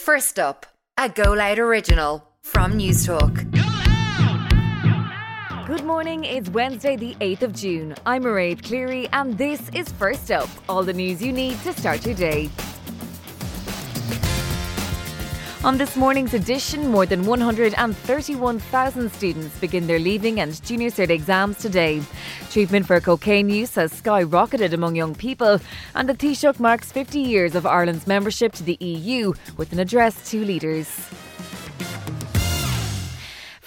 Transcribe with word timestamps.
First 0.00 0.38
up, 0.38 0.64
a 0.96 1.10
Go 1.10 1.34
Loud 1.34 1.58
original 1.58 2.26
from 2.42 2.72
Newstalk. 2.72 3.46
Good 5.66 5.84
morning, 5.84 6.24
it's 6.24 6.48
Wednesday, 6.48 6.96
the 6.96 7.14
8th 7.16 7.42
of 7.42 7.54
June. 7.54 7.94
I'm 8.06 8.24
Mairead 8.24 8.64
Cleary, 8.64 9.08
and 9.12 9.36
this 9.36 9.68
is 9.74 9.92
First 9.92 10.30
Up 10.30 10.48
all 10.70 10.82
the 10.84 10.94
news 10.94 11.22
you 11.22 11.32
need 11.32 11.60
to 11.60 11.74
start 11.74 12.06
your 12.06 12.14
day. 12.14 12.48
On 15.62 15.76
this 15.76 15.94
morning's 15.94 16.32
edition, 16.32 16.88
more 16.88 17.04
than 17.04 17.26
131,000 17.26 19.12
students 19.12 19.58
begin 19.58 19.86
their 19.86 19.98
leaving 19.98 20.40
and 20.40 20.64
junior 20.64 20.88
cert 20.88 21.10
exams 21.10 21.58
today. 21.58 22.00
Treatment 22.50 22.86
for 22.86 22.98
cocaine 22.98 23.50
use 23.50 23.74
has 23.74 23.92
skyrocketed 23.92 24.72
among 24.72 24.96
young 24.96 25.14
people, 25.14 25.60
and 25.94 26.08
the 26.08 26.14
Taoiseach 26.14 26.60
marks 26.60 26.90
50 26.90 27.18
years 27.20 27.54
of 27.54 27.66
Ireland's 27.66 28.06
membership 28.06 28.54
to 28.54 28.62
the 28.62 28.78
EU 28.80 29.34
with 29.58 29.70
an 29.74 29.80
address 29.80 30.30
to 30.30 30.42
leaders. 30.42 30.88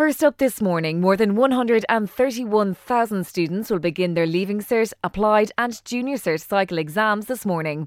First 0.00 0.24
up 0.24 0.38
this 0.38 0.62
morning, 0.62 1.02
more 1.02 1.14
than 1.14 1.36
131,000 1.36 3.26
students 3.26 3.68
will 3.68 3.78
begin 3.78 4.14
their 4.14 4.24
Leaving 4.24 4.60
Cert, 4.60 4.94
Applied 5.04 5.52
and 5.58 5.84
Junior 5.84 6.16
Cert 6.16 6.40
cycle 6.40 6.78
exams 6.78 7.26
this 7.26 7.44
morning. 7.44 7.86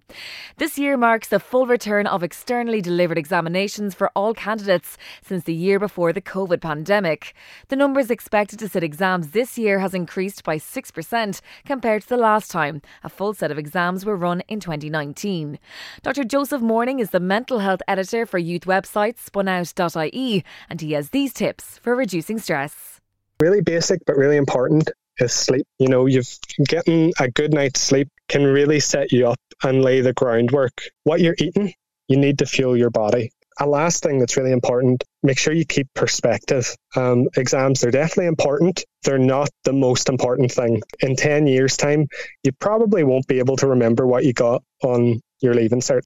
This 0.58 0.78
year 0.78 0.96
marks 0.96 1.30
the 1.30 1.40
full 1.40 1.66
return 1.66 2.06
of 2.06 2.22
externally 2.22 2.82
delivered 2.82 3.18
examinations 3.18 3.96
for 3.96 4.12
all 4.16 4.36
candidates 4.36 4.96
since 5.24 5.46
the 5.46 5.56
year 5.56 5.80
before 5.80 6.14
the 6.14 6.22
COVID 6.22 6.62
pandemic. 6.62 7.34
The 7.70 7.76
numbers 7.76 8.12
expected 8.12 8.60
to 8.60 8.70
sit 8.70 8.84
exams 8.84 9.32
this 9.32 9.58
year 9.58 9.80
has 9.80 9.96
increased 9.96 10.44
by 10.44 10.58
6% 10.58 11.42
compared 11.66 12.04
to 12.04 12.10
the 12.10 12.18
last 12.18 12.52
time 12.52 12.84
a 13.04 13.10
full 13.10 13.34
set 13.34 13.50
of 13.50 13.58
exams 13.58 14.06
were 14.06 14.16
run 14.16 14.42
in 14.42 14.60
2019. 14.60 15.58
Dr. 16.04 16.26
Joseph 16.26 16.62
Morning 16.62 17.00
is 17.00 17.10
the 17.10 17.20
mental 17.20 17.58
health 17.58 17.82
editor 17.88 18.28
for 18.28 18.38
youth 18.38 18.66
website 18.66 19.16
spunout.ie 19.16 20.44
and 20.70 20.80
he 20.80 20.92
has 20.92 21.10
these 21.10 21.34
tips 21.34 21.80
for 21.80 22.03
reducing 22.04 22.38
stress. 22.38 23.00
Really 23.40 23.62
basic 23.62 24.02
but 24.06 24.18
really 24.18 24.36
important 24.36 24.92
is 25.20 25.32
sleep. 25.32 25.66
You 25.80 25.88
know, 25.88 26.06
you've 26.06 26.38
getting 26.68 27.14
a 27.18 27.30
good 27.30 27.54
night's 27.54 27.80
sleep 27.80 28.10
can 28.28 28.44
really 28.44 28.82
set 28.82 29.14
you 29.14 29.30
up 29.30 29.40
and 29.64 29.82
lay 29.82 30.02
the 30.02 30.12
groundwork. 30.12 30.82
What 31.06 31.22
you're 31.22 31.36
eating, 31.38 31.74
you 32.10 32.18
need 32.18 32.40
to 32.40 32.46
fuel 32.46 32.76
your 32.76 32.90
body. 32.90 33.32
A 33.60 33.68
last 33.68 34.04
thing 34.04 34.20
that's 34.20 34.36
really 34.36 34.52
important, 34.52 35.04
make 35.22 35.40
sure 35.40 35.54
you 35.54 35.66
keep 35.66 35.88
perspective. 35.94 36.76
Um, 36.96 37.28
exams, 37.38 37.80
they're 37.80 37.92
definitely 37.92 38.26
important. 38.26 38.84
They're 39.04 39.20
not 39.20 39.50
the 39.64 39.74
most 39.74 40.10
important 40.10 40.52
thing. 40.52 40.82
In 41.00 41.16
10 41.16 41.48
years' 41.48 41.78
time, 41.78 42.08
you 42.44 42.52
probably 42.52 43.04
won't 43.04 43.28
be 43.28 43.40
able 43.40 43.56
to 43.58 43.68
remember 43.68 44.06
what 44.08 44.26
you 44.26 44.34
got 44.34 44.64
on 44.84 45.22
your 45.40 45.54
leaving 45.54 45.82
cert. 45.82 46.02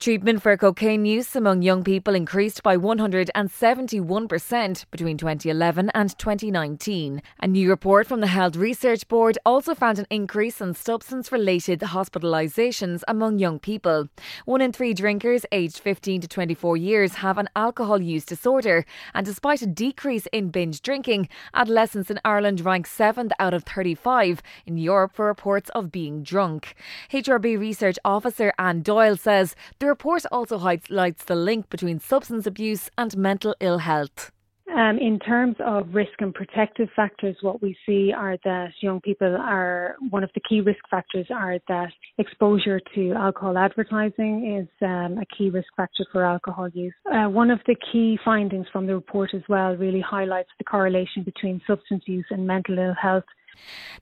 Treatment 0.00 0.40
for 0.40 0.56
cocaine 0.56 1.04
use 1.04 1.36
among 1.36 1.60
young 1.60 1.84
people 1.84 2.14
increased 2.14 2.62
by 2.62 2.74
171% 2.74 4.84
between 4.90 5.18
2011 5.18 5.90
and 5.92 6.18
2019. 6.18 7.20
A 7.40 7.46
new 7.46 7.68
report 7.68 8.06
from 8.06 8.22
the 8.22 8.28
Health 8.28 8.56
Research 8.56 9.06
Board 9.08 9.36
also 9.44 9.74
found 9.74 9.98
an 9.98 10.06
increase 10.08 10.62
in 10.62 10.72
substance 10.72 11.30
related 11.30 11.80
hospitalisations 11.80 13.02
among 13.08 13.38
young 13.38 13.58
people. 13.58 14.08
One 14.46 14.62
in 14.62 14.72
three 14.72 14.94
drinkers 14.94 15.44
aged 15.52 15.80
15 15.80 16.22
to 16.22 16.28
24 16.28 16.78
years 16.78 17.16
have 17.16 17.36
an 17.36 17.50
alcohol 17.54 18.00
use 18.00 18.24
disorder, 18.24 18.86
and 19.12 19.26
despite 19.26 19.60
a 19.60 19.66
decrease 19.66 20.26
in 20.32 20.48
binge 20.48 20.80
drinking, 20.80 21.28
adolescents 21.52 22.10
in 22.10 22.18
Ireland 22.24 22.62
rank 22.62 22.88
7th 22.88 23.32
out 23.38 23.52
of 23.52 23.64
35 23.64 24.40
in 24.64 24.78
Europe 24.78 25.12
for 25.12 25.26
reports 25.26 25.68
of 25.74 25.92
being 25.92 26.22
drunk. 26.22 26.74
HRB 27.12 27.60
Research 27.60 27.98
Officer 28.02 28.54
Anne 28.58 28.80
Doyle 28.80 29.18
says 29.18 29.54
the 29.78 29.89
report 29.90 30.24
also 30.32 30.58
highlights 30.58 31.24
the 31.24 31.34
link 31.34 31.68
between 31.68 32.00
substance 32.00 32.46
abuse 32.46 32.90
and 32.96 33.16
mental 33.16 33.54
ill 33.60 33.78
health. 33.78 34.32
Um, 34.74 34.98
in 34.98 35.18
terms 35.18 35.56
of 35.58 35.88
risk 35.92 36.12
and 36.20 36.32
protective 36.32 36.88
factors, 36.94 37.36
what 37.40 37.60
we 37.60 37.76
see 37.84 38.12
are 38.16 38.36
that 38.44 38.70
young 38.80 39.00
people 39.00 39.36
are 39.36 39.96
one 40.10 40.22
of 40.22 40.30
the 40.34 40.40
key 40.48 40.60
risk 40.60 40.78
factors 40.88 41.26
are 41.34 41.58
that 41.66 41.90
exposure 42.18 42.80
to 42.94 43.12
alcohol 43.12 43.58
advertising 43.58 44.58
is 44.60 44.68
um, 44.86 45.18
a 45.18 45.26
key 45.36 45.50
risk 45.50 45.66
factor 45.76 46.06
for 46.12 46.24
alcohol 46.24 46.68
use. 46.68 46.94
Uh, 47.12 47.28
one 47.28 47.50
of 47.50 47.58
the 47.66 47.74
key 47.90 48.16
findings 48.24 48.66
from 48.72 48.86
the 48.86 48.94
report 48.94 49.30
as 49.34 49.42
well 49.48 49.74
really 49.74 50.00
highlights 50.00 50.50
the 50.58 50.64
correlation 50.64 51.24
between 51.24 51.60
substance 51.66 52.04
use 52.06 52.26
and 52.30 52.46
mental 52.46 52.78
ill 52.78 52.94
health 52.94 53.24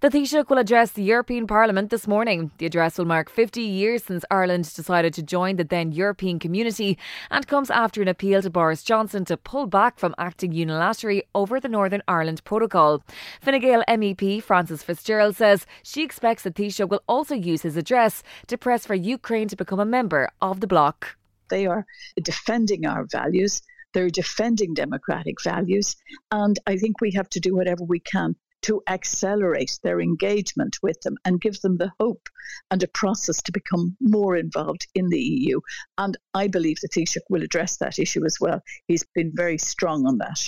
the 0.00 0.08
Taoiseach 0.08 0.48
will 0.48 0.58
address 0.58 0.92
the 0.92 1.02
European 1.02 1.46
Parliament 1.46 1.91
this 1.91 2.06
morning. 2.06 2.52
The 2.58 2.66
address 2.66 2.98
will 2.98 3.04
mark 3.04 3.28
50 3.28 3.60
years 3.60 4.04
since 4.04 4.24
Ireland 4.30 4.72
decided 4.72 5.12
to 5.14 5.22
join 5.22 5.56
the 5.56 5.64
then 5.64 5.91
European 5.91 6.38
community 6.38 6.96
and 7.30 7.46
comes 7.46 7.70
after 7.70 8.00
an 8.00 8.08
appeal 8.08 8.41
to 8.42 8.50
Boris 8.50 8.82
Johnson 8.82 9.24
to 9.24 9.36
pull 9.36 9.66
back 9.66 9.98
from 9.98 10.14
acting 10.16 10.52
unilaterally 10.52 11.22
over 11.34 11.58
the 11.58 11.69
Northern 11.69 12.02
Ireland 12.06 12.44
Protocol. 12.44 13.02
Fine 13.41 13.60
Gael 13.60 13.82
MEP 13.88 14.42
Frances 14.42 14.82
Fitzgerald 14.82 15.34
says 15.34 15.66
she 15.82 16.02
expects 16.02 16.44
the 16.44 16.52
Taoiseach 16.52 16.88
will 16.88 17.02
also 17.08 17.34
use 17.34 17.62
his 17.62 17.76
address 17.76 18.22
to 18.46 18.56
press 18.56 18.86
for 18.86 18.94
Ukraine 18.94 19.48
to 19.48 19.56
become 19.56 19.80
a 19.80 19.84
member 19.84 20.28
of 20.40 20.60
the 20.60 20.66
bloc. 20.66 21.16
They 21.50 21.66
are 21.66 21.86
defending 22.22 22.86
our 22.86 23.06
values. 23.10 23.62
They're 23.94 24.10
defending 24.10 24.75
democratic 24.75 25.42
values. 25.42 25.96
And 26.30 26.58
I 26.66 26.76
think 26.76 27.00
we 27.00 27.12
have 27.12 27.28
to 27.30 27.40
do 27.40 27.56
whatever 27.56 27.84
we 27.84 28.00
can 28.00 28.36
to 28.62 28.82
accelerate 28.88 29.78
their 29.82 30.00
engagement 30.00 30.78
with 30.82 31.00
them 31.02 31.16
and 31.24 31.41
give 31.41 31.60
them 31.60 31.76
the 31.76 31.92
hope 32.00 32.28
and 32.70 32.82
a 32.82 32.88
process 32.88 33.42
to 33.42 33.52
become 33.52 33.96
more 34.00 34.36
involved 34.36 34.86
in 34.94 35.08
the 35.08 35.20
EU. 35.20 35.60
And 35.96 36.16
I 36.34 36.48
believe 36.48 36.78
the 36.80 36.88
Taoiseach 36.88 37.22
will 37.30 37.42
address 37.42 37.76
that 37.78 37.98
issue 37.98 38.24
as 38.24 38.36
well. 38.41 38.60
He's 38.86 39.04
been 39.14 39.32
very 39.34 39.58
strong 39.58 40.06
on 40.06 40.19
that. 40.19 40.41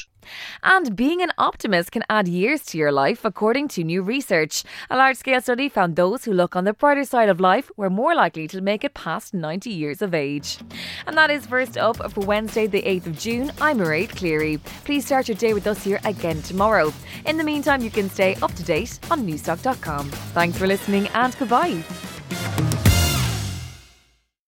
And 0.62 0.94
being 0.96 1.22
an 1.22 1.32
optimist 1.38 1.92
can 1.92 2.04
add 2.08 2.28
years 2.28 2.64
to 2.66 2.78
your 2.78 2.92
life, 2.92 3.24
according 3.24 3.68
to 3.68 3.84
new 3.84 4.02
research. 4.02 4.62
A 4.90 4.96
large 4.96 5.16
scale 5.16 5.40
study 5.40 5.68
found 5.68 5.96
those 5.96 6.24
who 6.24 6.32
look 6.32 6.56
on 6.56 6.64
the 6.64 6.72
brighter 6.72 7.04
side 7.04 7.28
of 7.28 7.40
life 7.40 7.70
were 7.76 7.90
more 7.90 8.14
likely 8.14 8.46
to 8.48 8.60
make 8.60 8.84
it 8.84 8.94
past 8.94 9.34
90 9.34 9.70
years 9.70 10.02
of 10.02 10.14
age. 10.14 10.58
And 11.06 11.16
that 11.16 11.30
is 11.30 11.46
first 11.46 11.78
up 11.78 12.12
for 12.12 12.20
Wednesday, 12.20 12.66
the 12.66 12.82
8th 12.82 13.06
of 13.06 13.18
June. 13.18 13.52
I'm 13.60 13.78
Mairead 13.78 14.16
Cleary. 14.16 14.58
Please 14.84 15.06
start 15.06 15.28
your 15.28 15.36
day 15.36 15.54
with 15.54 15.66
us 15.66 15.84
here 15.84 16.00
again 16.04 16.42
tomorrow. 16.42 16.92
In 17.26 17.36
the 17.36 17.44
meantime, 17.44 17.82
you 17.82 17.90
can 17.90 18.08
stay 18.10 18.36
up 18.42 18.54
to 18.54 18.62
date 18.62 18.98
on 19.10 19.26
newstalk.com. 19.26 20.10
Thanks 20.10 20.58
for 20.58 20.66
listening 20.66 21.08
and 21.08 21.36
goodbye. 21.38 22.09